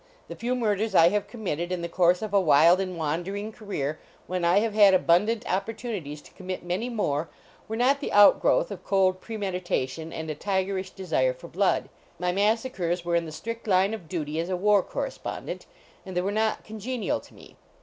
The 0.29 0.35
few 0.35 0.55
murders 0.55 0.95
I 0.95 1.09
have 1.09 1.27
committed, 1.27 1.71
in 1.71 1.83
the 1.83 1.87
course 1.87 2.23
of 2.23 2.33
a 2.33 2.41
wild 2.41 2.79
and 2.81 2.97
wandering 2.97 3.51
career, 3.51 3.99
when 4.25 4.43
I 4.43 4.57
have 4.61 4.73
had 4.73 4.95
abundant 4.95 5.45
opportunities 5.47 6.23
to 6.23 6.31
commit 6.33 6.63
many 6.63 6.89
more, 6.89 7.29
were 7.67 7.75
not 7.75 7.99
the 7.99 8.11
outgrowth 8.11 8.71
of 8.71 8.83
cold 8.83 9.21
premeditation 9.21 10.11
and 10.11 10.27
a 10.31 10.33
tigerish 10.33 10.89
desire 10.89 11.33
for 11.35 11.49
blood. 11.49 11.87
My 12.17 12.31
massacres 12.31 13.05
were 13.05 13.15
in 13.15 13.27
the 13.27 13.31
strict 13.31 13.67
line 13.67 13.93
of 13.93 14.09
duty 14.09 14.39
as 14.39 14.49
a 14.49 14.57
war 14.57 14.81
correspondent, 14.81 15.67
and 16.03 16.17
they 16.17 16.21
were 16.21 16.31
not 16.31 16.63
congenial 16.63 17.19
to 17.19 17.35
me. 17.35 17.55